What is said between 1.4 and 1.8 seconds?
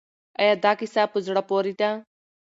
پورې